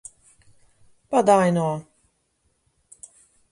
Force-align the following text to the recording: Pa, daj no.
Pa, 1.09 1.21
daj 1.27 1.53
no. 1.59 1.67